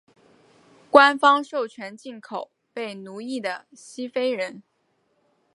[0.89, 4.63] 官方授权进口被奴役的西非人。